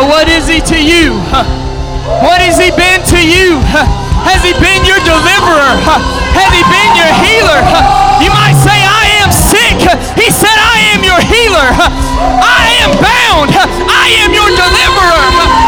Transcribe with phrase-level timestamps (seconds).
[0.00, 1.12] Well, what is He to you?
[2.24, 3.60] What has He been to you?
[4.24, 5.76] Has He been your deliverer?
[6.32, 7.60] Has He been your healer?
[8.24, 9.76] You might say, I am sick.
[10.16, 11.68] He said, I am your healer.
[11.76, 13.52] I am bound.
[13.52, 15.59] I am your deliverer.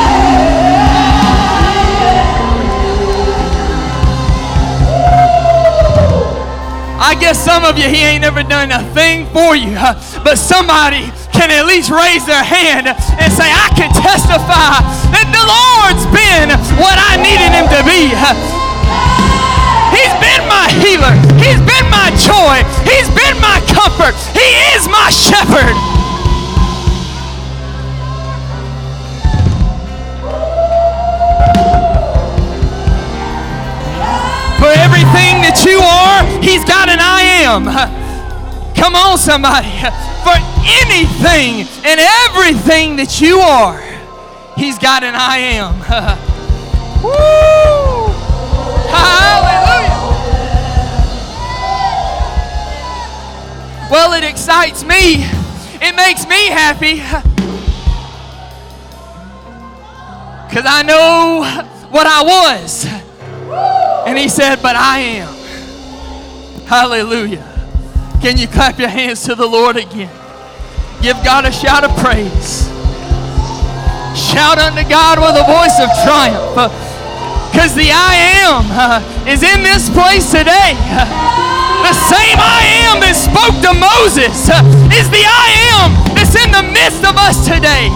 [7.13, 9.77] I guess some of you, he ain't never done a thing for you,
[10.25, 14.81] but somebody can at least raise their hand and say, I can testify
[15.13, 16.49] that the Lord's been
[16.81, 18.17] what I needed him to be.
[19.93, 21.13] He's been my healer.
[21.37, 22.65] He's been my joy.
[22.89, 24.17] He's been my comfort.
[24.33, 25.77] He is my shepherd.
[34.57, 36.12] For everything that you are,
[36.43, 37.65] He's got an I am.
[38.75, 39.71] Come on, somebody.
[40.23, 40.37] For
[40.83, 43.81] anything and everything that you are,
[44.57, 45.79] He's got an I am.
[47.03, 48.13] Woo!
[48.93, 49.89] Hallelujah.
[53.91, 55.25] Well, it excites me.
[55.81, 57.03] It makes me happy.
[60.49, 61.45] Because I know
[61.89, 62.85] what I was.
[64.07, 65.42] And he said, But I am.
[66.73, 67.45] Hallelujah.
[68.23, 70.09] Can you clap your hands to the Lord again?
[71.03, 72.65] Give God a shout of praise.
[74.17, 76.73] Shout unto God with a voice of triumph.
[77.53, 80.73] Because the I am uh, is in this place today.
[81.85, 84.65] The same I am that spoke to Moses uh,
[84.97, 87.93] is the I am that's in the midst of us today.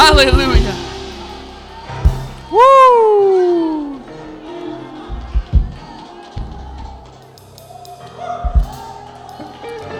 [0.00, 0.72] Hallelujah.
[2.50, 2.97] Woo!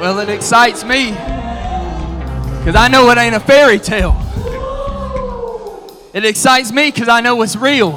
[0.00, 4.16] Well, it excites me because I know it ain't a fairy tale.
[6.14, 7.92] It excites me because I know it's real.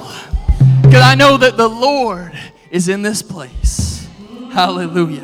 [0.81, 2.33] Because I know that the Lord
[2.71, 4.07] is in this place.
[4.51, 5.21] Hallelujah.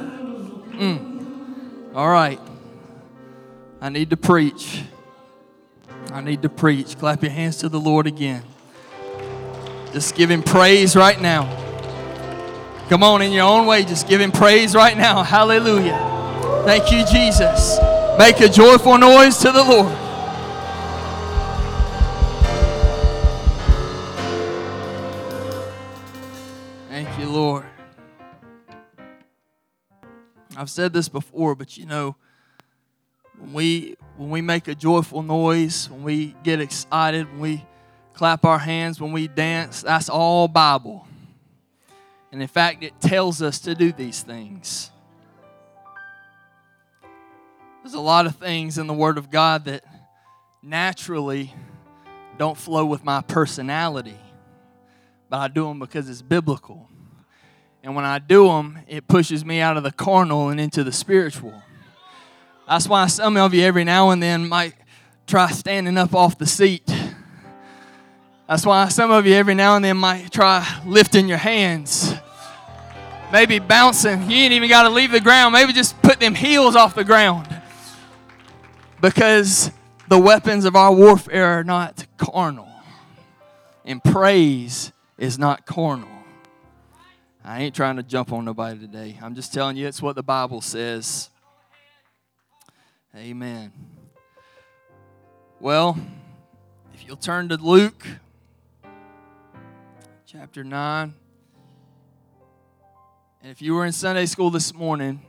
[0.74, 1.96] Mm.
[1.96, 2.40] All right.
[3.81, 4.84] I need to preach.
[6.12, 6.97] I need to preach.
[6.97, 8.44] Clap your hands to the Lord again.
[9.94, 11.46] Just give him praise right now.
[12.90, 15.24] Come on, in your own way, just give him praise right now.
[15.24, 16.16] Hallelujah.
[16.67, 17.79] Thank you, Jesus.
[18.19, 19.97] Make a joyful noise to the Lord.
[26.89, 27.63] Thank you, Lord.
[30.57, 32.17] I've said this before, but you know,
[33.39, 37.66] when we when we make a joyful noise, when we get excited, when we
[38.13, 41.07] clap our hands, when we dance, that's all Bible.
[42.33, 44.91] And in fact, it tells us to do these things.
[47.88, 49.81] There's a lot of things in the Word of God that
[50.62, 51.53] naturally
[52.38, 54.18] don't flow with my personality,
[55.30, 56.90] but I do them because it's biblical.
[57.81, 60.92] And when I do them, it pushes me out of the carnal and into the
[60.92, 61.53] spiritual.
[62.68, 64.74] That's why some of you every now and then might
[65.25, 66.94] try standing up off the seat.
[68.50, 72.14] That's why some of you every now and then might try lifting your hands.
[73.31, 74.30] Maybe bouncing.
[74.30, 75.54] You ain't even got to leave the ground.
[75.54, 77.54] Maybe just put them heels off the ground.
[79.02, 79.72] Because
[80.08, 82.69] the weapons of our warfare are not carnal.
[83.85, 86.09] And praise is not carnal.
[87.44, 89.18] I ain't trying to jump on nobody today.
[89.22, 91.30] I'm just telling you it's what the Bible says.
[93.16, 93.72] Amen.
[95.59, 95.97] Well,
[96.94, 98.06] if you'll turn to Luke
[100.25, 101.13] chapter 9.
[103.41, 105.22] And if you were in Sunday school this morning,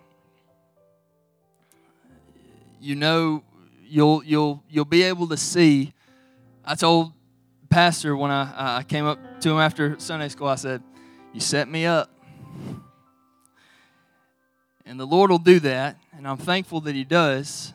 [2.81, 3.45] you know
[3.89, 5.93] you'll you'll you'll be able to see.
[6.65, 7.13] I told
[7.71, 10.49] pastor when I I came up to him after Sunday school.
[10.49, 10.83] I said,
[11.33, 12.11] "You set me up."
[14.85, 17.75] And the Lord will do that, and I'm thankful that He does,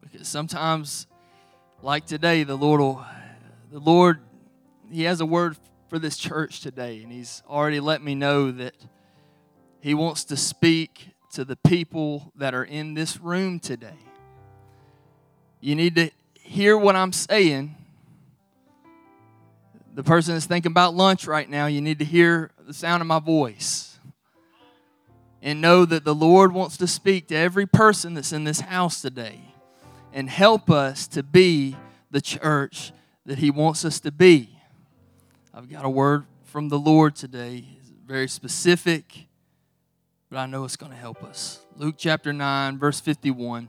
[0.00, 1.06] because sometimes,
[1.82, 3.04] like today, the Lord will,
[3.70, 4.20] the Lord,
[4.90, 5.58] He has a word
[5.88, 8.74] for this church today, and He's already let me know that
[9.80, 13.98] He wants to speak to the people that are in this room today.
[15.64, 17.76] You need to hear what I'm saying.
[19.94, 23.06] The person that's thinking about lunch right now, you need to hear the sound of
[23.06, 23.96] my voice
[25.40, 29.00] and know that the Lord wants to speak to every person that's in this house
[29.00, 29.40] today
[30.12, 31.76] and help us to be
[32.10, 32.90] the church
[33.24, 34.58] that He wants us to be.
[35.54, 39.26] I've got a word from the Lord today, it's very specific,
[40.28, 41.64] but I know it's going to help us.
[41.76, 43.68] Luke chapter 9, verse 51.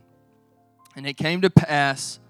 [0.96, 2.20] And it came to pass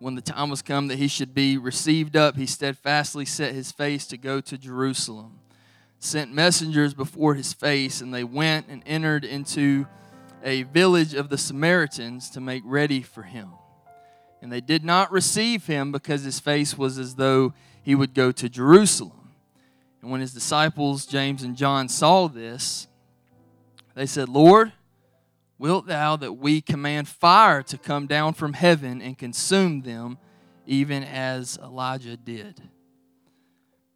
[0.00, 3.70] when the time was come that he should be received up, he steadfastly set his
[3.70, 5.38] face to go to Jerusalem,
[5.98, 9.86] sent messengers before his face, and they went and entered into
[10.42, 13.50] a village of the Samaritans to make ready for him.
[14.40, 17.52] And they did not receive him because his face was as though
[17.82, 19.32] he would go to Jerusalem.
[20.00, 22.88] And when his disciples, James and John, saw this,
[23.94, 24.72] they said, Lord,
[25.60, 30.16] Wilt thou that we command fire to come down from heaven and consume them,
[30.64, 32.62] even as Elijah did?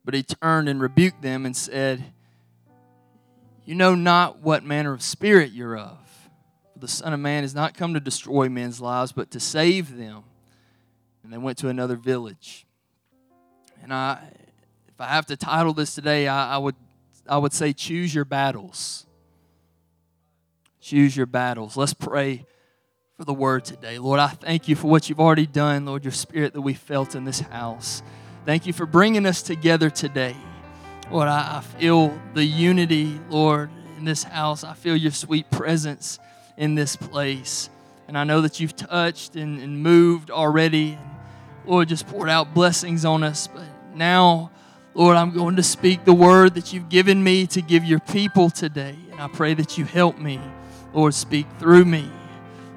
[0.04, 2.04] But he turned and rebuked them and said,
[3.64, 5.96] You know not what manner of spirit you're of.
[6.74, 9.96] For the Son of Man is not come to destroy men's lives, but to save
[9.96, 10.24] them.
[11.22, 12.66] And they went to another village.
[13.82, 14.18] And I,
[14.86, 16.76] if I have to title this today, I, I would,
[17.26, 19.06] I would say, Choose your battles
[20.84, 21.78] Choose your battles.
[21.78, 22.44] Let's pray
[23.16, 23.98] for the word today.
[23.98, 27.14] Lord, I thank you for what you've already done, Lord, your spirit that we felt
[27.14, 28.02] in this house.
[28.44, 30.36] Thank you for bringing us together today.
[31.10, 34.62] Lord, I, feel the unity, Lord, in this house.
[34.62, 36.18] I feel your sweet presence
[36.58, 37.70] in this place.
[38.06, 40.98] And I know that you've touched and, and moved already.
[41.64, 43.46] Lord, just poured out blessings on us.
[43.46, 43.64] But
[43.94, 44.50] now,
[44.92, 48.50] Lord, I'm going to speak the word that you've given me to give your people
[48.50, 48.96] today.
[49.12, 50.38] And I pray that you help me.
[50.94, 52.08] Lord, speak through me.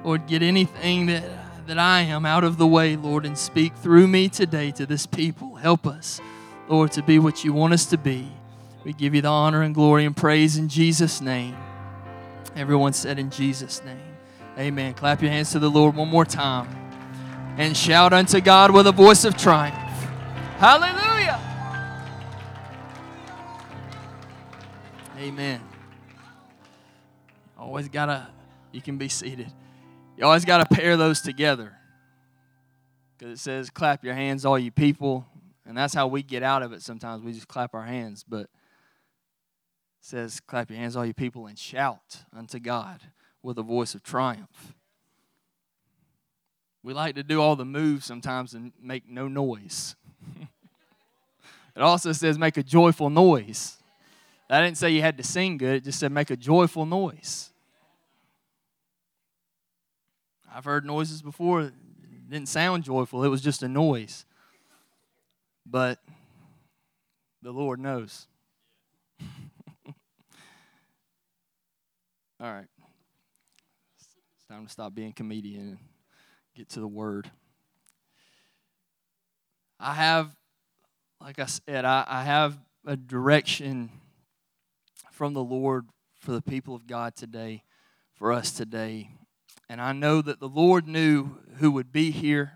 [0.04, 1.24] Lord, get anything that,
[1.66, 5.06] that I am out of the way, Lord, and speak through me today to this
[5.06, 5.54] people.
[5.54, 6.20] Help us,
[6.68, 8.30] Lord, to be what you want us to be.
[8.84, 11.56] We give you the honor and glory and praise in Jesus' name.
[12.56, 14.16] Everyone said in Jesus' name.
[14.58, 14.94] Amen.
[14.94, 16.68] Clap your hands to the Lord one more time
[17.58, 19.74] and shout unto God with a voice of triumph.
[20.58, 21.40] Hallelujah.
[25.18, 25.67] Amen.
[27.68, 28.26] Always gotta,
[28.72, 29.52] you can be seated.
[30.16, 31.74] You always gotta pair those together.
[33.18, 35.26] Because it says, clap your hands, all you people.
[35.66, 37.22] And that's how we get out of it sometimes.
[37.22, 38.24] We just clap our hands.
[38.26, 38.48] But it
[40.00, 43.02] says, clap your hands, all you people, and shout unto God
[43.42, 44.72] with a voice of triumph.
[46.82, 49.94] We like to do all the moves sometimes and make no noise.
[51.76, 53.76] it also says, make a joyful noise.
[54.48, 57.50] I didn't say you had to sing good, it just said make a joyful noise.
[60.54, 61.72] I've heard noises before, it
[62.30, 64.24] didn't sound joyful, it was just a noise.
[65.66, 65.98] But
[67.42, 68.26] the Lord knows.
[72.40, 72.66] All right.
[73.98, 75.78] It's time to stop being comedian and
[76.56, 77.30] get to the word.
[79.78, 80.34] I have,
[81.20, 83.90] like I said, I, I have a direction
[85.12, 85.86] from the Lord
[86.20, 87.62] for the people of God today,
[88.14, 89.10] for us today.
[89.68, 92.52] And I know that the Lord knew who would be here,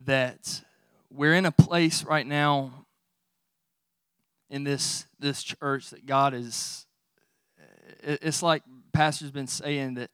[0.00, 0.62] that
[1.10, 2.86] we're in a place right now
[4.50, 6.86] in this, this church that God is,
[8.02, 8.62] it's like
[8.92, 10.10] Pastor's been saying that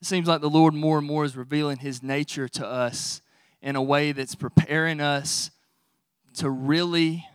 [0.00, 3.20] it seems like the Lord more and more is revealing his nature to us
[3.62, 5.50] in a way that's preparing us
[6.34, 7.26] to really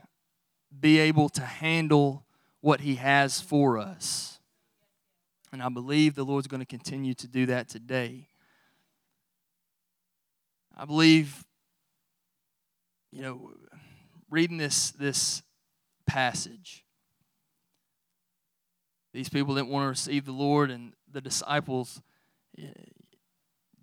[0.80, 2.26] be able to handle
[2.62, 4.40] what He has for us.
[5.54, 8.28] And I believe the Lord's going to continue to do that today.
[10.76, 11.46] I believe,
[13.12, 13.52] you know,
[14.32, 15.44] reading this, this
[16.08, 16.84] passage,
[19.14, 22.02] these people didn't want to receive the Lord, and the disciples,
[22.58, 22.64] eh,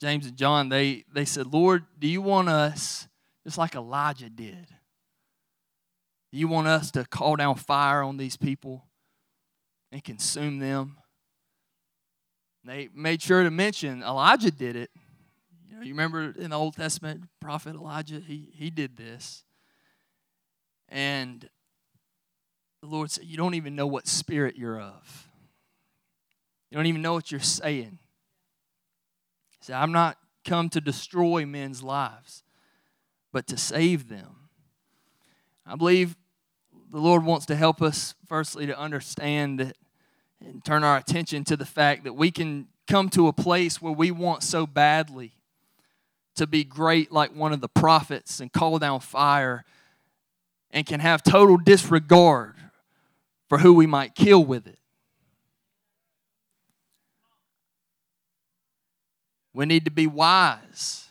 [0.01, 3.07] James and John, they, they said, Lord, do you want us,
[3.45, 4.67] just like Elijah did,
[6.33, 8.87] do you want us to call down fire on these people
[9.93, 10.97] and consume them?
[12.65, 14.91] They made sure to mention Elijah did it.
[15.69, 19.45] You, know, you remember in the Old Testament, prophet Elijah, he, he did this.
[20.89, 21.49] And
[22.83, 25.29] the Lord said, You don't even know what spirit you're of.
[26.71, 27.99] You don't even know what you're saying.
[29.51, 32.43] He said, I'm not come to destroy men's lives,
[33.33, 34.49] but to save them.
[35.67, 36.17] I believe
[36.91, 39.77] the Lord wants to help us, firstly, to understand that
[40.45, 43.93] and turn our attention to the fact that we can come to a place where
[43.93, 45.33] we want so badly
[46.37, 49.65] to be great like one of the prophets and call down fire
[50.71, 52.55] and can have total disregard
[53.49, 54.79] for who we might kill with it.
[59.53, 61.10] We need to be wise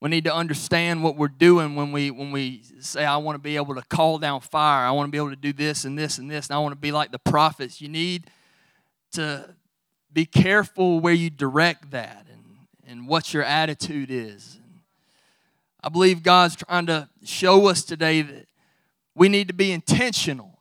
[0.00, 3.42] we need to understand what we're doing when we when we say I want to
[3.42, 4.86] be able to call down fire.
[4.86, 6.72] I want to be able to do this and this and this and I want
[6.72, 7.80] to be like the prophets.
[7.80, 8.26] You need
[9.12, 9.54] to
[10.12, 12.44] be careful where you direct that and,
[12.86, 14.58] and what your attitude is.
[15.82, 18.46] I believe God's trying to show us today that
[19.14, 20.58] we need to be intentional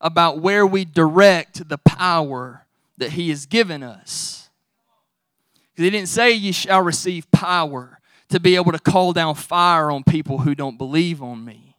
[0.00, 4.48] about where we direct the power that He has given us.
[5.70, 7.98] Because He didn't say you shall receive power
[8.32, 11.76] to be able to call down fire on people who don't believe on me.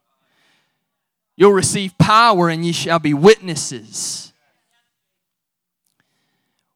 [1.36, 4.32] You'll receive power and ye shall be witnesses.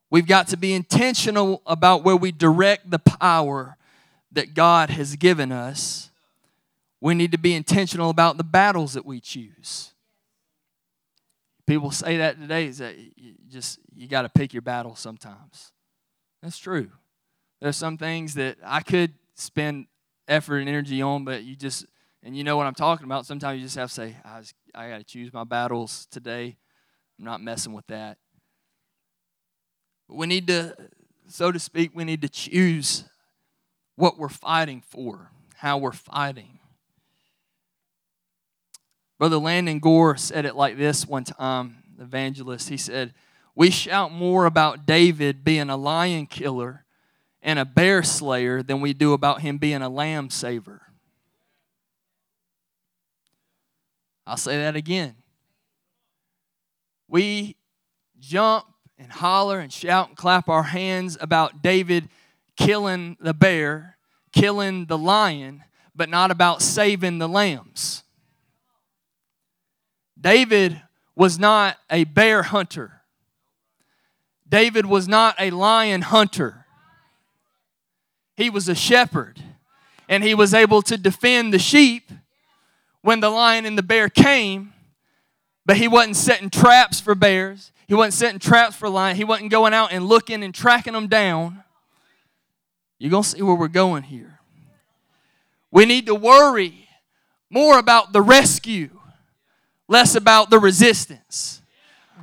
[0.09, 3.77] We've got to be intentional about where we direct the power
[4.31, 6.09] that God has given us.
[6.99, 9.91] We need to be intentional about the battles that we choose.
[11.67, 15.71] People say that today is that you just you got to pick your battle sometimes.
[16.41, 16.89] That's true.
[17.61, 19.87] There's some things that I could spend
[20.27, 21.85] effort and energy on, but you just
[22.23, 23.25] and you know what I'm talking about.
[23.25, 24.41] Sometimes you just have to say, I,
[24.75, 26.57] I got to choose my battles today.
[27.17, 28.17] I'm not messing with that.
[30.09, 30.75] But we need to,
[31.27, 33.05] so to speak, we need to choose
[33.95, 36.59] what we're fighting for, how we're fighting.
[39.19, 42.69] Brother Landon Gore said it like this one time, evangelist.
[42.69, 43.13] He said,
[43.55, 46.85] We shout more about David being a lion killer
[47.47, 50.81] and a bear slayer than we do about him being a lamb saver.
[54.27, 55.15] I'll say that again.
[57.07, 57.55] We
[58.19, 58.65] jump
[58.97, 62.09] and holler and shout and clap our hands about David
[62.57, 63.97] killing the bear,
[64.33, 65.63] killing the lion,
[65.95, 68.03] but not about saving the lambs.
[70.19, 70.81] David
[71.15, 73.03] was not a bear hunter.
[74.49, 76.56] David was not a lion hunter.
[78.37, 79.41] He was a shepherd,
[80.07, 82.11] and he was able to defend the sheep
[83.01, 84.73] when the lion and the bear came,
[85.65, 87.71] but he wasn't setting traps for bears.
[87.87, 89.17] He wasn't setting traps for lion.
[89.17, 91.63] He wasn't going out and looking and tracking them down.
[92.99, 94.39] You're going to see where we're going here.
[95.71, 96.87] We need to worry
[97.49, 98.89] more about the rescue,
[99.87, 101.61] less about the resistance.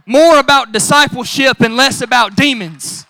[0.07, 3.07] More about discipleship and less about demons.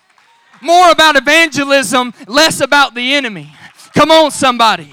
[0.65, 3.53] More about evangelism, less about the enemy.
[3.95, 4.91] Come on, somebody.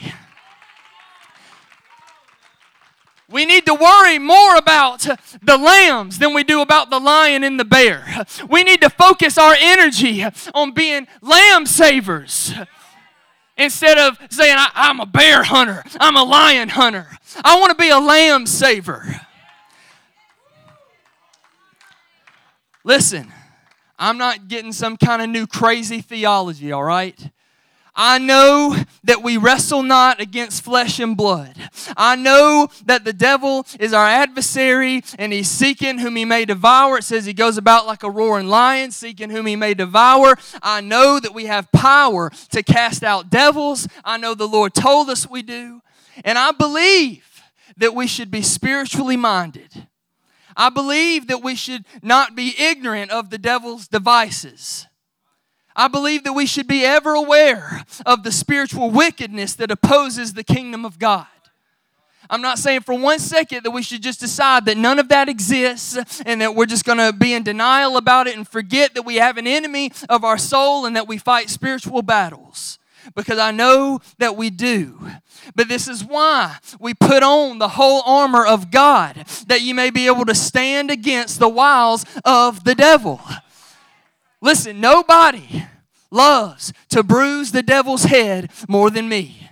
[3.27, 5.01] We need to worry more about
[5.43, 8.05] the lambs than we do about the lion and the bear.
[8.51, 12.53] We need to focus our energy on being lamb savers
[13.57, 17.07] instead of saying, I, am a bear hunter, I'm a lion hunter.
[17.43, 19.23] I want to be a lamb saver.
[22.85, 23.33] Listen,
[24.03, 27.31] I'm not getting some kind of new crazy theology, all right?
[27.95, 31.55] I know that we wrestle not against flesh and blood.
[31.97, 36.99] I know that the devil is our adversary and he's seeking whom he may devour.
[36.99, 40.37] It says he goes about like a roaring lion, seeking whom he may devour.
[40.65, 43.87] I know that we have power to cast out devils.
[44.05, 45.81] I know the Lord told us we do.
[46.25, 47.43] And I believe
[47.77, 49.87] that we should be spiritually minded.
[50.57, 54.87] I believe that we should not be ignorant of the devil's devices.
[55.75, 60.45] I believe that we should be ever aware of the spiritual wickedness that opposes the
[60.45, 61.27] kingdom of God.
[62.31, 65.29] I'm not saying for one second that we should just decide that none of that
[65.29, 69.03] exists and that we're just going to be in denial about it and forget that
[69.03, 72.79] we have an enemy of our soul and that we fight spiritual battles.
[73.15, 74.99] Because I know that we do.
[75.55, 79.17] But this is why we put on the whole armor of God,
[79.47, 83.21] that you may be able to stand against the wiles of the devil.
[84.41, 85.65] Listen, nobody
[86.11, 89.51] loves to bruise the devil's head more than me.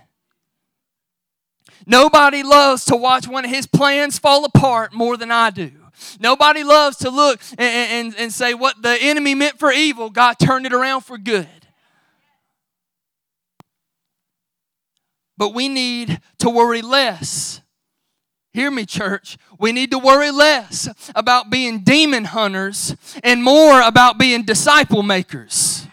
[1.85, 5.71] Nobody loves to watch one of his plans fall apart more than I do.
[6.19, 10.35] Nobody loves to look and, and, and say what the enemy meant for evil, God
[10.39, 11.47] turned it around for good.
[15.41, 17.61] But we need to worry less
[18.53, 19.37] Hear me, church.
[19.57, 25.87] We need to worry less about being demon hunters and more about being disciple makers.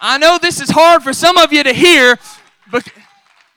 [0.00, 2.16] I know this is hard for some of you to hear,
[2.70, 2.88] but,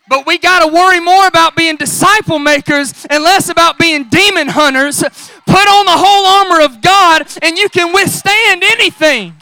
[0.09, 4.47] but we got to worry more about being disciple makers and less about being demon
[4.47, 5.03] hunters.
[5.03, 9.35] Put on the whole armor of God, and you can withstand anything.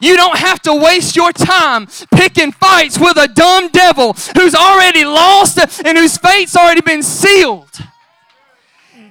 [0.00, 5.04] You don't have to waste your time picking fights with a dumb devil who's already
[5.04, 7.68] lost and whose fate's already been sealed.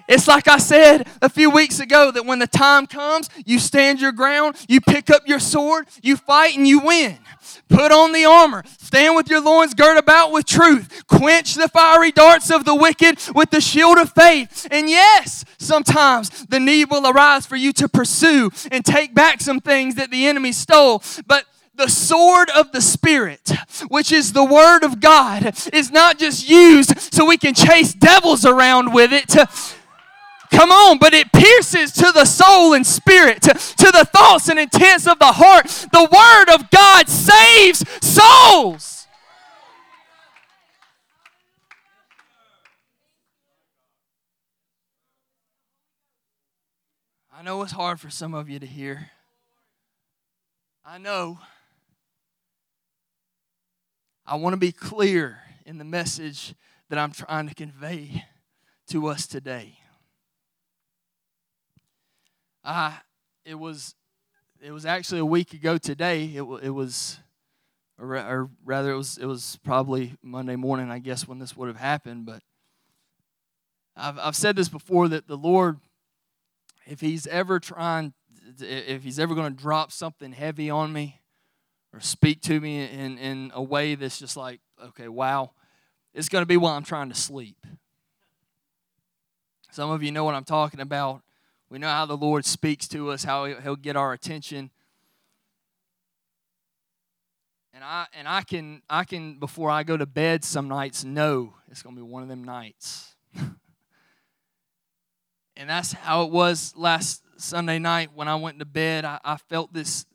[0.09, 4.01] It's like I said a few weeks ago that when the time comes, you stand
[4.01, 7.19] your ground, you pick up your sword, you fight, and you win.
[7.67, 8.63] Put on the armor.
[8.79, 11.03] Stand with your loins girt about with truth.
[11.07, 14.67] Quench the fiery darts of the wicked with the shield of faith.
[14.71, 19.59] And yes, sometimes the need will arise for you to pursue and take back some
[19.59, 21.03] things that the enemy stole.
[21.27, 23.51] But the sword of the Spirit,
[23.87, 28.43] which is the Word of God, is not just used so we can chase devils
[28.43, 29.35] around with it.
[30.51, 34.59] Come on, but it pierces to the soul and spirit, to, to the thoughts and
[34.59, 35.67] intents of the heart.
[35.91, 39.07] The Word of God saves souls.
[47.39, 49.11] I know it's hard for some of you to hear.
[50.83, 51.39] I know.
[54.25, 56.53] I want to be clear in the message
[56.89, 58.25] that I'm trying to convey
[58.89, 59.78] to us today.
[63.45, 63.95] It was
[64.61, 66.25] it was actually a week ago today.
[66.25, 67.19] It, it was,
[67.97, 71.67] or, or, rather, it was it was probably Monday morning, I guess, when this would
[71.67, 72.25] have happened.
[72.25, 72.41] But
[73.95, 75.79] I've I've said this before that the Lord,
[76.85, 78.13] if He's ever trying,
[78.59, 81.21] if He's ever going to drop something heavy on me,
[81.93, 84.59] or speak to me in in a way that's just like,
[84.89, 85.51] okay, wow,
[86.13, 87.65] it's going to be while I'm trying to sleep.
[89.71, 91.21] Some of you know what I'm talking about.
[91.69, 94.71] We know how the Lord speaks to us, how He'll get our attention.
[97.73, 101.53] And I and I can I can before I go to bed some nights know
[101.69, 103.15] it's gonna be one of them nights.
[105.55, 109.05] and that's how it was last Sunday night when I went to bed.
[109.05, 110.05] I, I felt this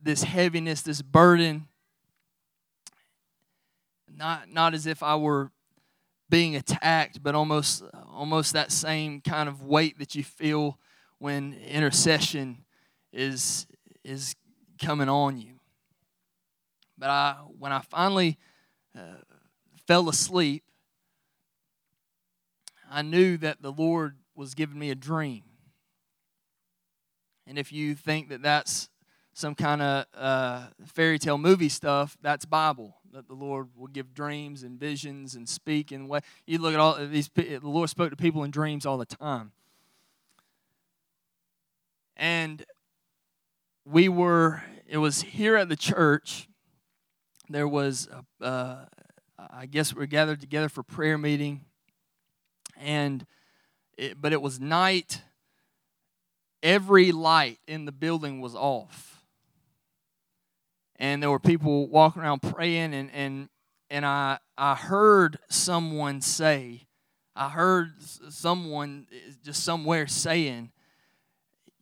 [0.00, 1.68] this heaviness, this burden.
[4.12, 5.52] Not not as if I were
[6.30, 7.82] being attacked, but almost
[8.18, 10.76] almost that same kind of weight that you feel
[11.18, 12.64] when intercession
[13.12, 13.66] is
[14.04, 14.34] is
[14.82, 15.60] coming on you.
[16.98, 18.36] But I when I finally
[18.96, 19.22] uh,
[19.86, 20.64] fell asleep,
[22.90, 25.44] I knew that the Lord was giving me a dream.
[27.46, 28.88] And if you think that that's
[29.38, 34.12] some kind of uh, fairy tale movie stuff, that's Bible that the Lord will give
[34.12, 37.30] dreams and visions and speak in what you look at all these.
[37.34, 39.52] The Lord spoke to people in dreams all the time,
[42.16, 42.64] and
[43.84, 44.62] we were.
[44.88, 46.48] It was here at the church.
[47.48, 48.08] There was,
[48.40, 48.84] a, uh,
[49.38, 51.60] I guess, we are gathered together for prayer meeting,
[52.76, 53.24] and
[53.96, 55.22] it, but it was night.
[56.60, 59.17] Every light in the building was off
[60.98, 63.48] and there were people walking around praying and and
[63.90, 66.86] and I I heard someone say
[67.34, 69.06] I heard someone
[69.44, 70.72] just somewhere saying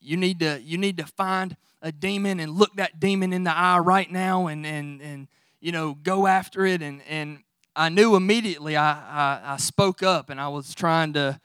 [0.01, 3.57] you need to you need to find a demon and look that demon in the
[3.57, 5.29] eye right now and and and
[5.61, 6.83] you know go after it.
[6.83, 7.43] And and
[7.75, 11.41] I knew immediately I I, I spoke up and I was trying to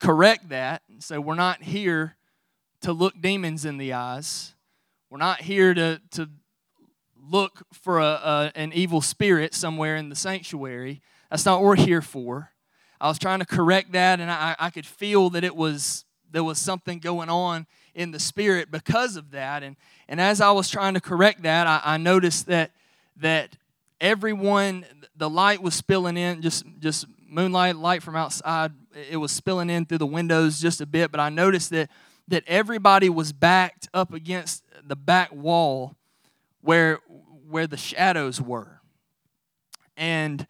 [0.00, 0.82] correct that.
[0.88, 2.16] And say we're not here
[2.80, 4.54] to look demons in the eyes.
[5.10, 6.30] We're not here to to
[7.28, 11.02] look for a, a, an evil spirit somewhere in the sanctuary.
[11.30, 12.52] That's not what we're here for.
[13.00, 16.44] I was trying to correct that, and I, I could feel that it was there
[16.44, 19.62] was something going on in the spirit because of that.
[19.62, 19.76] And
[20.08, 22.72] and as I was trying to correct that, I, I noticed that
[23.18, 23.56] that
[24.00, 24.84] everyone
[25.16, 28.72] the light was spilling in just just moonlight light from outside
[29.10, 31.90] it was spilling in through the windows just a bit but i noticed that
[32.28, 35.96] that everybody was backed up against the back wall
[36.66, 36.98] where
[37.48, 38.80] where the shadows were.
[39.96, 40.46] And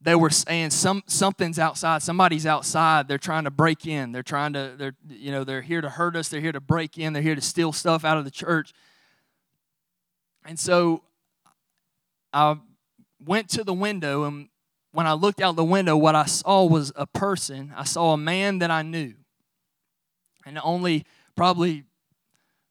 [0.00, 4.12] they were saying some something's outside somebody's outside they're trying to break in.
[4.12, 6.98] They're trying to they're you know they're here to hurt us they're here to break
[6.98, 8.72] in they're here to steal stuff out of the church.
[10.44, 11.02] And so
[12.32, 12.56] i
[13.24, 14.48] went to the window and
[14.92, 17.72] when i looked out the window what i saw was a person.
[17.76, 19.14] I saw a man that i knew.
[20.46, 21.04] And only
[21.36, 21.84] probably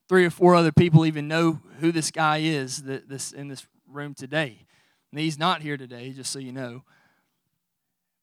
[0.10, 3.66] three or four other people even know who this guy is that this in this
[3.88, 4.66] room today.
[5.12, 6.84] And he's not here today, just so you know.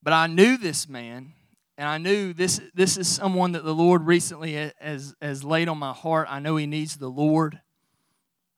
[0.02, 1.32] But I knew this man,
[1.78, 5.78] and I knew this this is someone that the Lord recently has has laid on
[5.78, 6.28] my heart.
[6.30, 7.60] I know he needs the Lord.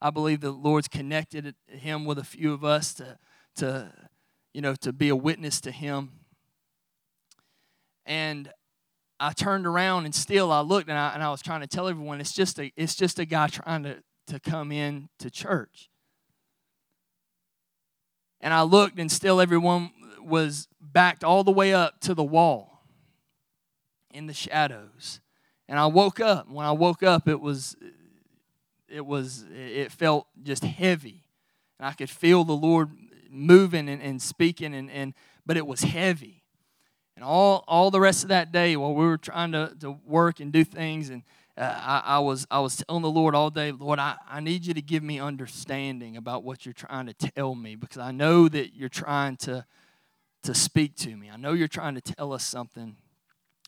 [0.01, 3.19] I believe the Lord's connected him with a few of us to
[3.57, 3.93] to
[4.53, 6.13] you know to be a witness to him.
[8.05, 8.53] And
[9.19, 11.89] I turned around and still I looked and I, and I was trying to tell
[11.89, 15.91] everyone it's just a it's just a guy trying to, to come in to church.
[18.41, 22.73] And I looked and still everyone was backed all the way up to the wall.
[24.13, 25.21] in the shadows.
[25.69, 26.49] And I woke up.
[26.49, 27.77] When I woke up, it was
[28.89, 31.25] it was it felt just heavy.
[31.79, 32.91] And I could feel the Lord
[33.29, 35.13] moving and, and speaking and, and
[35.45, 36.45] but it was heavy.
[37.15, 40.41] And all all the rest of that day while we were trying to, to work
[40.41, 41.23] and do things and
[41.59, 44.67] uh, I, I, was I was telling the Lord all day, Lord, I, I need
[44.67, 48.49] you to give me understanding about what you're trying to tell me because I know
[48.49, 49.65] that you're trying to
[50.43, 51.29] to speak to me.
[51.31, 52.97] I know you're trying to tell us something.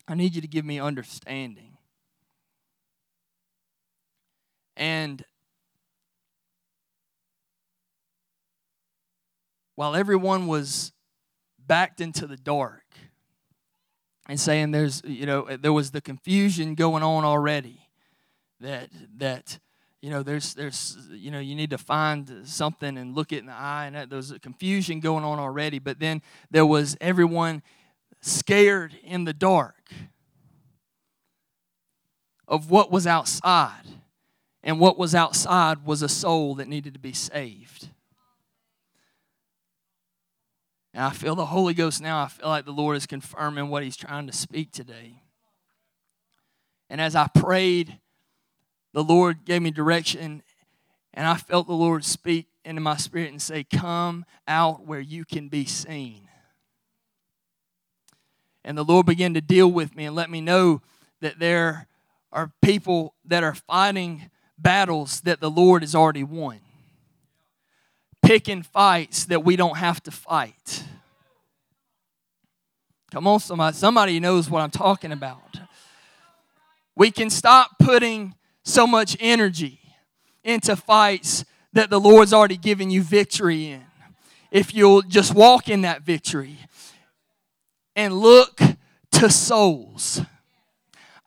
[0.07, 1.77] I need you to give me understanding.
[4.77, 5.25] And
[9.75, 10.93] while everyone was
[11.57, 12.78] backed into the dark
[14.29, 17.81] and saying there's you know uh, there was the confusion going on already
[18.61, 19.59] that that
[20.01, 23.47] you know there's there's you know you need to find something and look it in
[23.47, 27.63] the eye and there was a confusion going on already but then there was everyone
[28.21, 29.91] scared in the dark
[32.47, 33.83] of what was outside
[34.63, 37.89] and what was outside was a soul that needed to be saved
[40.93, 42.23] and i feel the holy ghost now.
[42.23, 45.21] I feel like the lord is confirming what he's trying to speak today.
[46.89, 47.99] And as i prayed
[48.93, 50.41] the Lord gave me direction,
[51.13, 55.25] and I felt the Lord speak into my spirit and say, Come out where you
[55.25, 56.27] can be seen.
[58.63, 60.81] And the Lord began to deal with me and let me know
[61.21, 61.87] that there
[62.31, 66.59] are people that are fighting battles that the Lord has already won,
[68.29, 70.83] picking fights that we don't have to fight.
[73.09, 73.75] Come on, somebody.
[73.75, 75.59] Somebody knows what I'm talking about.
[76.95, 79.79] We can stop putting so much energy
[80.43, 83.81] into fights that the Lord's already given you victory in.
[84.51, 86.57] If you'll just walk in that victory
[87.95, 88.61] and look
[89.13, 90.21] to souls.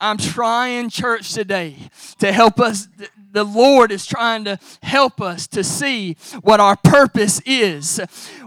[0.01, 1.77] I'm trying, church, today
[2.21, 2.87] to help us.
[3.33, 7.99] The Lord is trying to help us to see what our purpose is.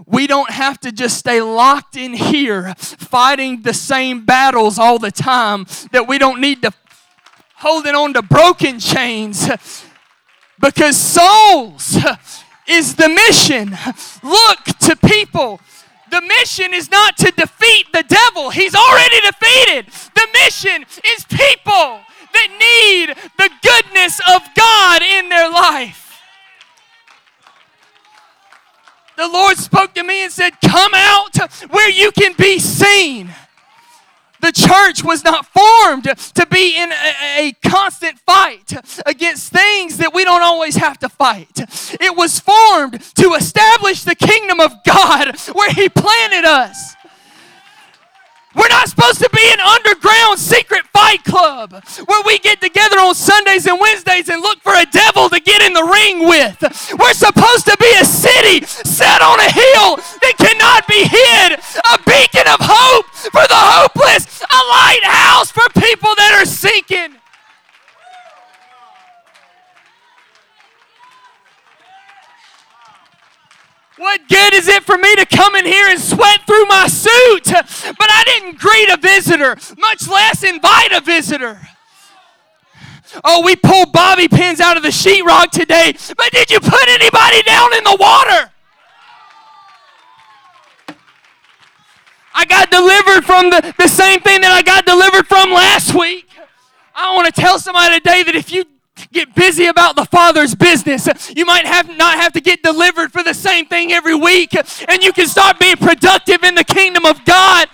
[0.05, 5.09] We don't have to just stay locked in here fighting the same battles all the
[5.09, 6.71] time, that we don't need to
[7.55, 9.49] holding on to broken chains
[10.59, 11.97] because souls
[12.67, 13.75] is the mission.
[14.21, 15.59] Look to people.
[16.11, 19.87] The mission is not to defeat the devil, he's already defeated.
[20.13, 22.01] The mission is people
[22.35, 26.05] that need the goodness of God in their life.
[29.17, 31.37] The Lord spoke to me and said, Come out
[31.69, 33.33] where you can be seen.
[34.41, 38.73] The church was not formed to be in a, a, constant fight
[39.05, 41.57] against things that we don't always have to fight.
[41.99, 46.95] It was formed to establish the kingdom of God where He planted us.
[48.55, 51.73] We're not supposed to be an underground secret fight club
[52.05, 55.61] where we get together on Sundays and Wednesdays and look for a devil to get
[55.61, 56.57] in the ring with.
[56.97, 61.97] We're supposed to be a city set on a hill that cannot be hid, a
[62.07, 67.19] beacon of hope for the hopeless, a lighthouse for people that are sinking.
[74.15, 77.51] What good is it for me to come in here and sweat through my suit?
[77.51, 81.59] But I didn't greet a visitor, much less invite a visitor.
[83.25, 87.41] Oh, we pulled bobby pins out of the sheetrock today, but did you put anybody
[87.41, 88.51] down in the water?
[92.33, 96.29] I got delivered from the, the same thing that I got delivered from last week.
[96.95, 98.63] I want to tell somebody today that if you
[99.15, 101.31] get busy about the Father's business.
[101.35, 104.53] You might have not have to get delivered for the same thing every week,
[104.87, 107.67] and you can start being productive in the kingdom of God.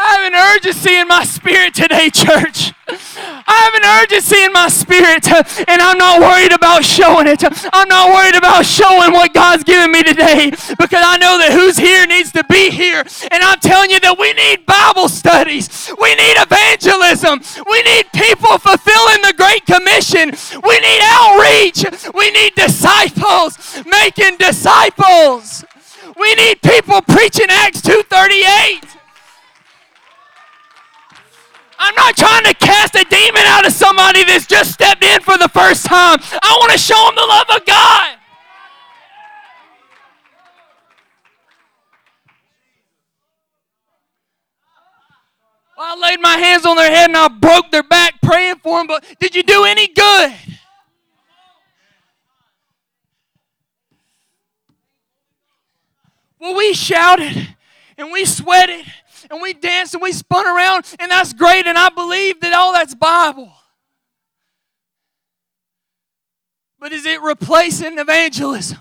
[0.00, 2.72] I have an urgency in my spirit today, church.
[2.86, 5.26] I have an urgency in my spirit,
[5.66, 7.42] and I'm not worried about showing it.
[7.74, 11.76] I'm not worried about showing what God's given me today because I know that who's
[11.76, 13.02] here needs to be here.
[13.32, 18.54] And I'm telling you that we need Bible studies, we need evangelism, we need people
[18.54, 20.30] fulfilling the Great Commission,
[20.62, 21.82] we need outreach,
[22.14, 25.64] we need disciples making disciples.
[26.16, 28.97] We need people preaching Acts 238.
[31.78, 35.38] I'm not trying to cast a demon out of somebody that's just stepped in for
[35.38, 36.18] the first time.
[36.20, 38.18] I want to show them the love of God.
[45.80, 48.88] I laid my hands on their head and I broke their back praying for them,
[48.88, 50.34] but did you do any good?
[56.40, 57.54] Well, we shouted
[57.96, 58.84] and we sweated
[59.30, 62.70] and we danced and we spun around, and that's great, and I believe that all
[62.70, 63.52] oh, that's Bible.
[66.80, 68.78] But is it replacing evangelism?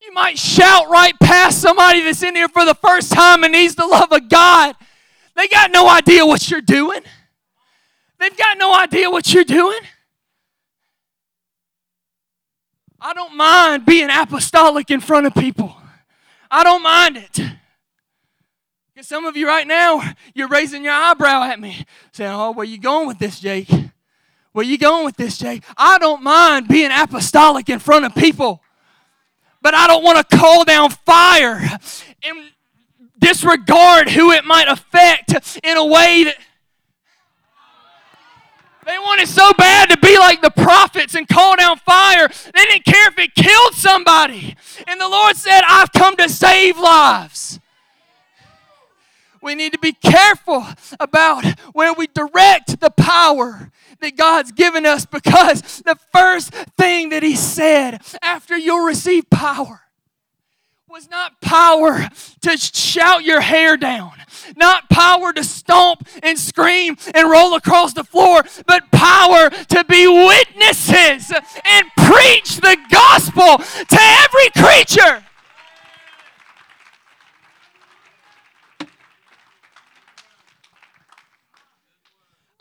[0.00, 3.74] You might shout right past somebody that's in here for the first time and needs
[3.74, 4.74] the love of God.
[5.36, 7.00] They got no idea what you're doing.
[8.18, 9.80] They've got no idea what you're doing.
[13.00, 15.76] I don't mind being apostolic in front of people.
[16.50, 17.40] I don't mind it.
[19.02, 20.00] Because some of you right now,
[20.32, 23.68] you're raising your eyebrow at me, saying, Oh, where you going with this, Jake?
[24.52, 25.64] Where you going with this, Jake?
[25.76, 28.62] I don't mind being apostolic in front of people,
[29.60, 31.60] but I don't want to call down fire
[32.22, 32.52] and
[33.18, 36.36] disregard who it might affect in a way that
[38.86, 42.28] they wanted so bad to be like the prophets and call down fire.
[42.28, 44.54] They didn't care if it killed somebody.
[44.86, 47.58] And the Lord said, I've come to save lives.
[49.42, 50.66] We need to be careful
[51.00, 57.22] about where we direct the power that God's given us because the first thing that
[57.22, 59.80] He said after you'll receive power
[60.88, 62.06] was not power
[62.42, 64.12] to shout your hair down,
[64.56, 70.06] not power to stomp and scream and roll across the floor, but power to be
[70.06, 71.32] witnesses
[71.64, 73.56] and preach the gospel
[73.88, 75.24] to every creature.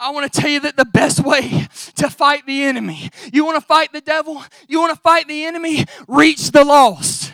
[0.01, 3.61] I want to tell you that the best way to fight the enemy, you want
[3.61, 7.31] to fight the devil, you want to fight the enemy, reach the lost.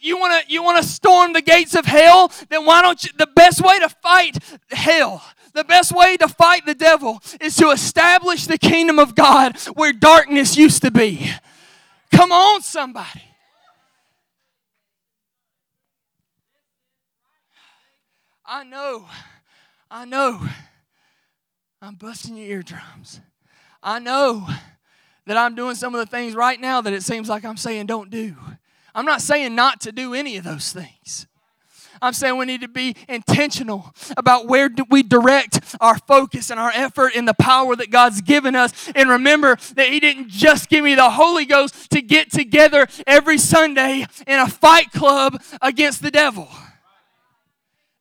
[0.00, 2.30] You want to you want to storm the gates of hell?
[2.48, 4.38] Then why don't you the best way to fight
[4.70, 5.20] hell,
[5.52, 9.92] the best way to fight the devil is to establish the kingdom of God where
[9.92, 11.28] darkness used to be.
[12.12, 13.22] Come on somebody.
[18.44, 19.06] I know.
[19.90, 20.40] I know
[21.86, 23.20] I'm busting your eardrums.
[23.80, 24.48] I know
[25.24, 27.86] that I'm doing some of the things right now that it seems like I'm saying
[27.86, 28.34] don't do.
[28.92, 31.28] I'm not saying not to do any of those things.
[32.02, 36.72] I'm saying we need to be intentional about where we direct our focus and our
[36.74, 38.90] effort in the power that God's given us.
[38.96, 43.38] And remember that He didn't just give me the Holy Ghost to get together every
[43.38, 46.48] Sunday in a fight club against the devil.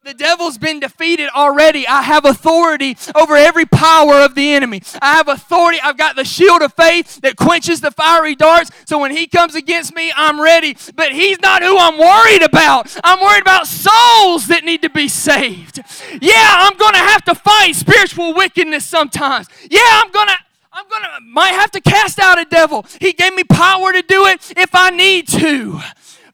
[0.06, 1.88] The devil's been defeated already.
[1.88, 4.84] I have authority over every power of the enemy.
[5.02, 5.80] I have authority.
[5.82, 8.70] I've got the shield of faith that quenches the fiery darts.
[8.86, 10.78] So when he comes against me, I'm ready.
[10.94, 12.96] But he's not who I'm worried about.
[13.04, 15.80] I'm worried about souls that need to be saved.
[16.22, 19.48] Yeah, I'm going to have to fight spiritual wickedness sometimes.
[19.72, 20.36] Yeah, I'm going to
[20.72, 22.86] I'm to might have to cast out a devil.
[23.00, 25.80] He gave me power to do it if I need to.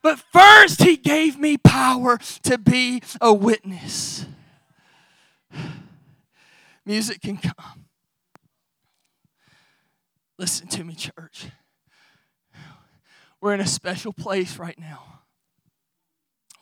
[0.02, 4.26] But first, He gave me power to be a witness.
[6.86, 7.86] Music can come.
[10.40, 11.48] Listen to me, church.
[13.40, 15.20] We're in a special place right now.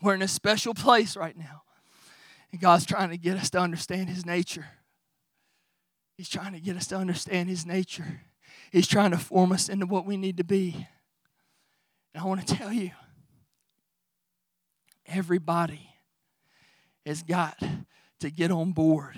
[0.02, 1.64] We're in a special place right now.
[2.52, 4.66] And God's trying to get us to understand His nature.
[6.18, 8.22] He's trying to get us to understand His nature.
[8.72, 10.88] He's trying to form us into what we need to be.
[12.14, 12.92] And I want to tell you
[15.10, 15.90] everybody
[17.06, 17.62] has got
[18.20, 19.18] to get on board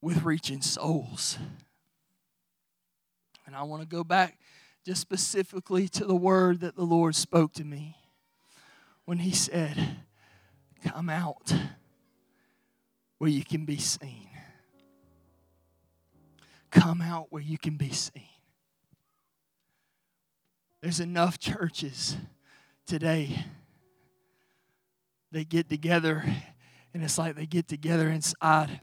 [0.00, 1.38] with reaching souls.
[3.46, 4.38] And I want to go back
[4.84, 7.96] just specifically to the word that the Lord spoke to me
[9.04, 9.98] when He said,
[10.84, 11.52] Come out
[13.18, 14.28] where you can be seen.
[16.70, 18.22] Come out where you can be seen.
[20.82, 22.16] There's enough churches
[22.86, 23.44] today
[25.32, 26.24] they get together,
[26.94, 28.80] and it's like they get together inside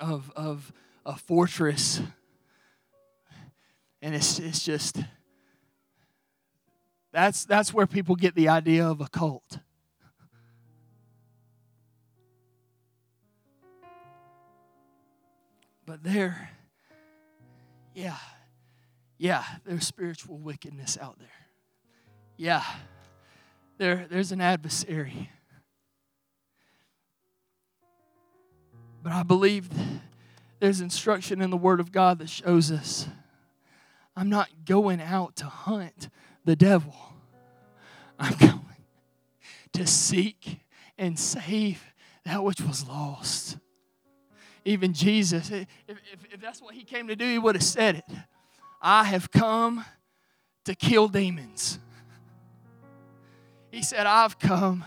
[0.00, 0.72] of, of
[1.04, 2.00] a fortress.
[4.00, 4.98] And it's, it's just,
[7.12, 9.58] that's, that's where people get the idea of a cult.
[15.84, 16.50] But there,
[17.94, 18.16] yeah,
[19.18, 21.28] yeah, there's spiritual wickedness out there.
[22.36, 22.64] Yeah,
[23.82, 25.28] there, there's an adversary.
[29.02, 29.68] But I believe
[30.60, 33.08] there's instruction in the Word of God that shows us
[34.14, 36.10] I'm not going out to hunt
[36.44, 36.94] the devil,
[38.20, 38.60] I'm going
[39.72, 40.60] to seek
[40.96, 41.82] and save
[42.24, 43.58] that which was lost.
[44.64, 45.98] Even Jesus, if, if,
[46.30, 48.04] if that's what he came to do, he would have said it.
[48.80, 49.84] I have come
[50.66, 51.80] to kill demons.
[53.72, 54.84] He said, I've come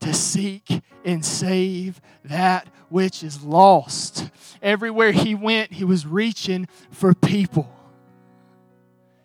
[0.00, 4.30] to seek and save that which is lost.
[4.60, 7.74] Everywhere he went, he was reaching for people.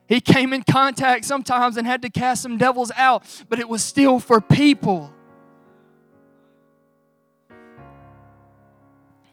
[0.08, 3.84] He came in contact sometimes and had to cast some devils out, but it was
[3.84, 5.12] still for people.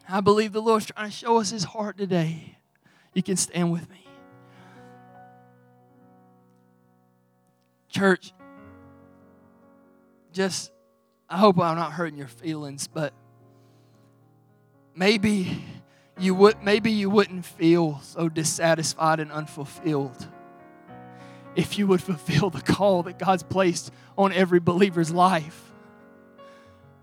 [0.09, 2.57] I believe the Lord's trying to show us his heart today.
[3.13, 4.05] You can stand with me.
[7.87, 8.33] Church,
[10.33, 10.71] just,
[11.29, 13.13] I hope I'm not hurting your feelings, but
[14.95, 15.63] maybe
[16.19, 20.27] you would maybe you wouldn't feel so dissatisfied and unfulfilled
[21.55, 25.71] if you would fulfill the call that God's placed on every believer's life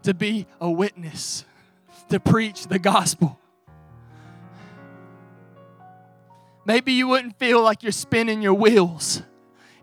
[0.02, 1.44] to be a witness,
[2.08, 3.38] to preach the gospel.
[6.64, 9.22] Maybe you wouldn't feel like you're spinning your wheels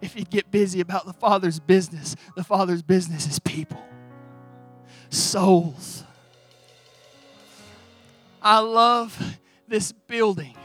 [0.02, 2.16] if you'd get busy about the Father's business.
[2.36, 3.82] The Father's business is people,
[5.10, 6.04] souls.
[8.42, 10.56] I love this building.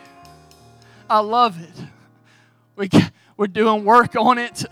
[1.08, 1.86] I love it.
[2.76, 2.88] We,
[3.36, 4.64] we're doing work on it,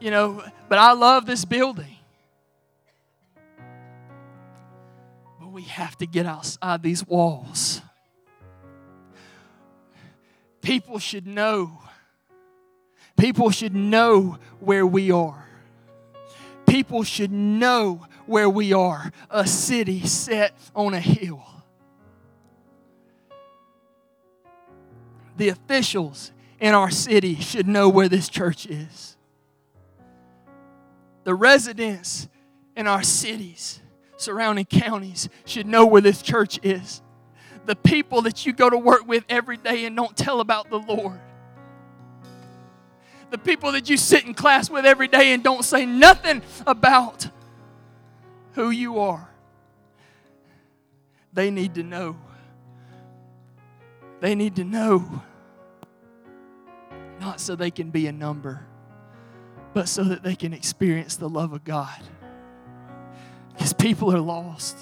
[0.00, 1.96] you know, but I love this building.
[5.40, 7.80] But we have to get outside these walls.
[10.60, 11.80] People should know.
[13.18, 15.44] People should know where we are.
[16.66, 21.42] People should know where we are a city set on a hill.
[25.36, 29.16] The officials in our city should know where this church is.
[31.24, 32.28] The residents
[32.76, 33.80] in our cities,
[34.16, 37.02] surrounding counties, should know where this church is.
[37.66, 40.78] The people that you go to work with every day and don't tell about the
[40.78, 41.20] Lord.
[43.30, 47.28] The people that you sit in class with every day and don't say nothing about
[48.52, 49.28] who you are.
[51.32, 52.16] They need to know.
[54.20, 55.22] They need to know
[57.20, 58.64] not so they can be a number,
[59.74, 62.00] but so that they can experience the love of God.
[63.52, 64.78] Because people are lost,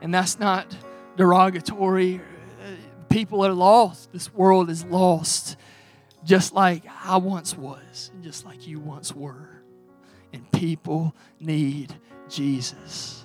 [0.00, 0.76] and that's not
[1.16, 2.20] derogatory.
[3.08, 4.12] People are lost.
[4.12, 5.56] This world is lost,
[6.26, 9.48] just like I once was, just like you once were.
[10.32, 11.94] And people need
[12.28, 13.24] Jesus.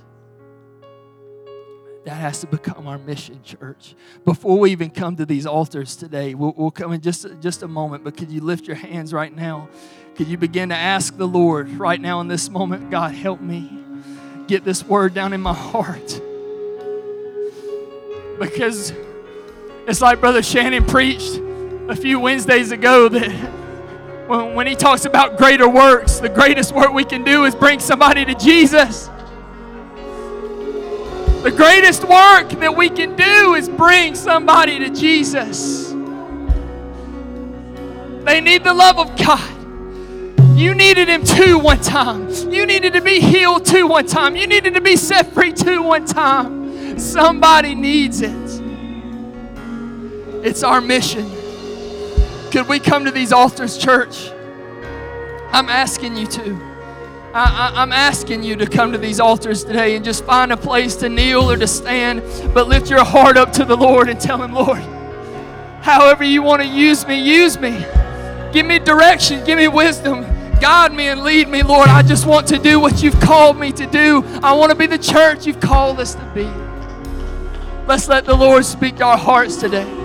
[2.05, 3.95] That has to become our mission, church.
[4.23, 7.67] Before we even come to these altars today, we'll, we'll come in just, just a
[7.67, 9.67] moment, but could you lift your hands right now?
[10.15, 13.83] Could you begin to ask the Lord right now in this moment, God, help me
[14.47, 16.21] get this word down in my heart?
[18.39, 18.93] Because
[19.87, 21.39] it's like Brother Shannon preached
[21.87, 23.31] a few Wednesdays ago that
[24.27, 27.79] when, when he talks about greater works, the greatest work we can do is bring
[27.79, 29.09] somebody to Jesus.
[31.43, 35.89] The greatest work that we can do is bring somebody to Jesus.
[38.23, 39.57] They need the love of God.
[40.55, 42.29] You needed Him too one time.
[42.51, 44.35] You needed to be healed too one time.
[44.35, 46.99] You needed to be set free too one time.
[46.99, 48.61] Somebody needs it.
[50.45, 51.40] It's our mission.
[52.51, 54.29] Could we come to these altars, church?
[55.53, 56.71] I'm asking you to.
[57.33, 60.97] I, am asking you to come to these altars today and just find a place
[60.97, 62.21] to kneel or to stand,
[62.53, 64.79] but lift your heart up to the Lord and tell Him, Lord,
[65.81, 67.85] however you want to use me, use me.
[68.51, 70.23] Give me direction, give me wisdom,
[70.59, 71.87] guide me and lead me, Lord.
[71.87, 74.25] I just want to do what you've called me to do.
[74.43, 76.43] I want to be the church you've called us to be.
[77.87, 80.00] Let's let the Lord speak to our hearts today.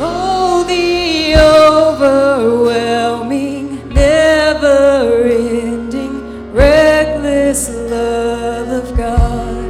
[0.00, 3.58] Oh, the overwhelming
[3.88, 9.64] never ending, reckless love of God.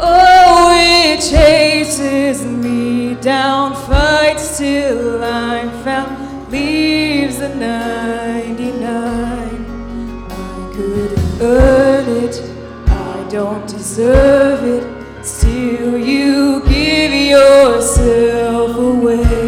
[0.00, 8.78] Oh, it chases me down, fights till I'm found, leaves the 99.
[10.30, 12.40] I couldn't earn it,
[12.86, 14.84] I don't deserve it,
[15.24, 19.47] still you give yourself away.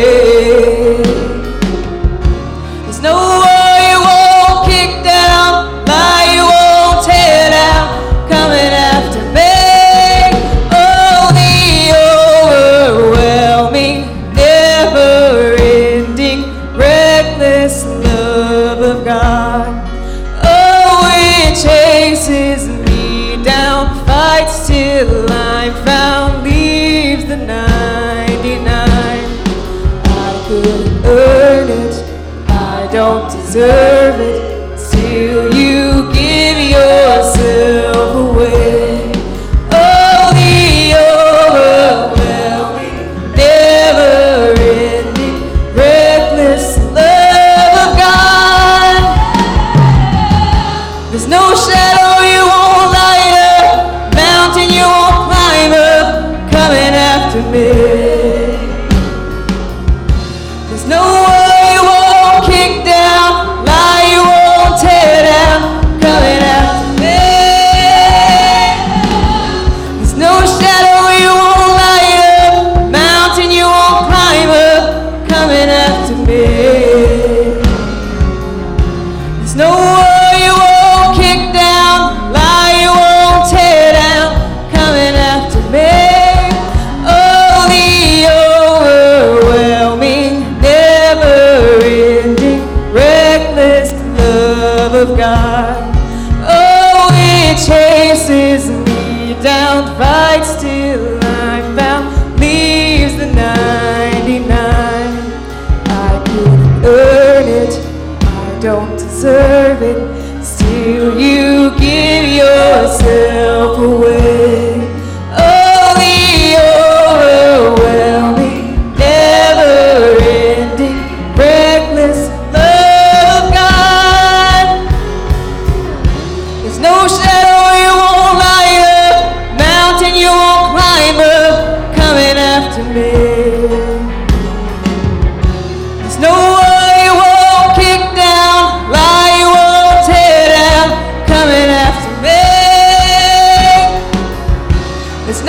[60.85, 61.20] no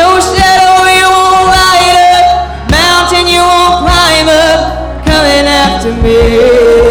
[0.02, 6.81] No shadow you won't light up, mountain you won't climb up, coming after me.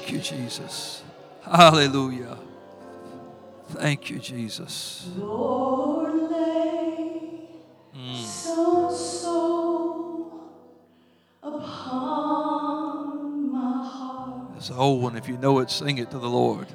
[0.00, 1.02] Thank you, Jesus.
[1.42, 2.38] Hallelujah.
[3.68, 5.06] Thank you, Jesus.
[5.14, 7.20] Lord, lay
[7.94, 8.16] mm.
[8.16, 10.54] some soul
[11.42, 15.18] upon my heart It's an old one.
[15.18, 16.68] If you know it, sing it to the Lord.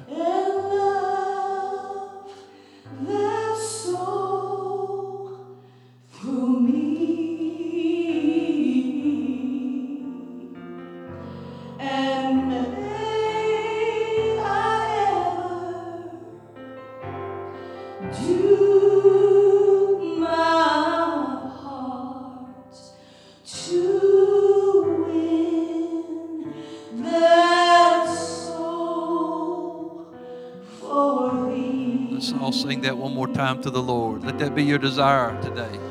[33.66, 34.22] To the Lord.
[34.22, 35.85] Let that be your desire today.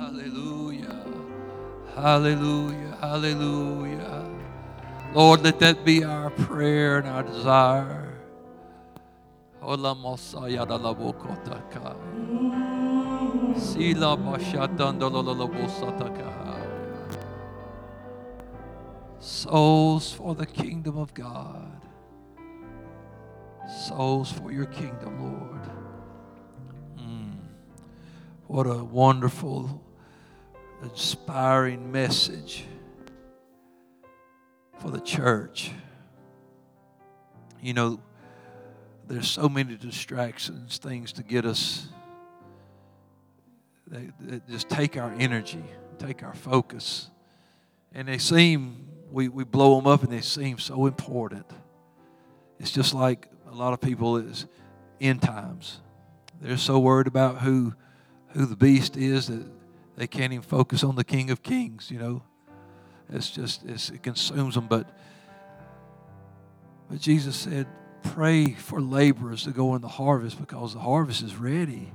[0.00, 1.04] Hallelujah.
[1.94, 2.96] Hallelujah.
[3.00, 4.24] Hallelujah.
[5.14, 8.10] Lord, let that be our prayer and our desire.
[13.60, 14.16] Sila.
[19.20, 21.82] Souls for the kingdom of God.
[23.86, 25.70] Souls for your kingdom, Lord.
[26.98, 27.36] Mm.
[28.46, 29.84] What a wonderful,
[30.82, 32.64] inspiring message
[34.78, 35.70] for the church.
[37.60, 38.00] You know,
[39.06, 41.88] there's so many distractions, things to get us
[43.90, 45.64] that, that just take our energy,
[45.98, 47.10] take our focus.
[47.92, 51.46] And they seem, we, we blow them up and they seem so important.
[52.58, 54.46] It's just like a lot of people is
[55.00, 55.80] end times.
[56.40, 57.74] They're so worried about who
[58.32, 59.44] who the beast is that
[59.96, 62.22] they can't even focus on the King of Kings, you know.
[63.12, 64.66] It's just it's, it consumes them.
[64.68, 64.88] But
[66.88, 67.66] but Jesus said,
[68.02, 71.92] pray for laborers to go in the harvest because the harvest is ready.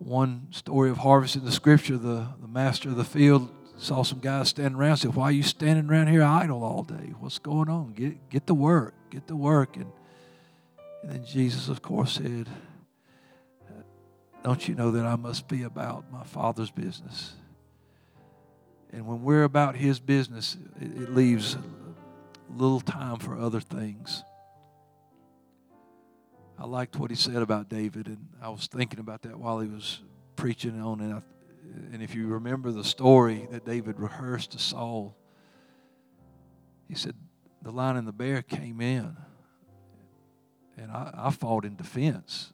[0.00, 4.18] One story of harvest in the scripture, the, the master of the field saw some
[4.18, 7.12] guys standing around said, Why are you standing around here idle all day?
[7.18, 7.92] What's going on?
[7.92, 8.94] Get get to work.
[9.10, 9.76] Get to work.
[9.76, 9.92] And,
[11.02, 12.48] and then Jesus, of course, said,
[14.42, 17.34] Don't you know that I must be about my Father's business?
[18.92, 21.58] And when we're about His business, it, it leaves
[22.48, 24.24] little time for other things.
[26.60, 29.68] I liked what he said about David, and I was thinking about that while he
[29.68, 30.00] was
[30.36, 31.22] preaching on it.
[31.90, 35.16] And if you remember the story that David rehearsed to Saul,
[36.86, 37.14] he said,
[37.62, 39.16] The lion and the bear came in,
[40.76, 42.52] and I, I fought in defense.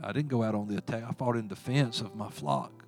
[0.00, 2.84] I didn't go out on the attack, I fought in defense of my flock.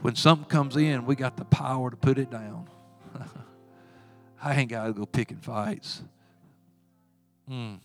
[0.00, 2.68] When something comes in, we got the power to put it down.
[4.42, 6.02] I ain't got to go picking fights.
[7.48, 7.78] Mm.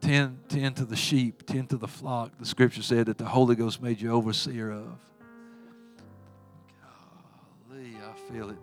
[0.00, 2.32] Tend, tend to the sheep, tend to the flock.
[2.38, 4.98] The scripture said that the Holy Ghost made you overseer of.
[7.68, 8.58] Golly, I feel it.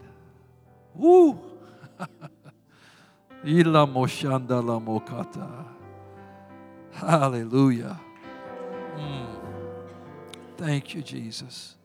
[0.95, 1.39] Woo!
[6.91, 7.99] Hallelujah.
[8.95, 9.27] Mm.
[10.57, 11.76] Thank you, Jesus.